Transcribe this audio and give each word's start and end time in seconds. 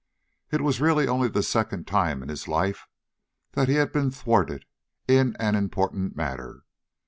It 0.51 0.61
was 0.61 0.81
really 0.81 1.07
only 1.07 1.27
the 1.27 1.43
second 1.43 1.85
time 1.85 2.23
in 2.23 2.29
his 2.29 2.47
life 2.47 2.87
that 3.51 3.67
he 3.67 3.75
had 3.75 3.91
been 3.91 4.09
thwarted 4.09 4.65
in 5.07 5.35
an 5.37 5.53
important 5.53 6.15
matter. 6.15 6.63